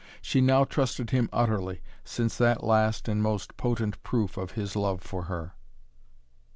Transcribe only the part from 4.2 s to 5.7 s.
of his love for her.